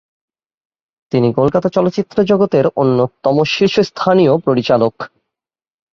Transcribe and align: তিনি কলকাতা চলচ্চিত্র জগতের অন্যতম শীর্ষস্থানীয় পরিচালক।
তিনি 1.11 1.29
কলকাতা 1.33 1.67
চলচ্চিত্র 1.69 2.17
জগতের 2.23 2.65
অন্যতম 2.75 3.37
শীর্ষস্থানীয় 3.43 4.33
পরিচালক। 4.37 4.95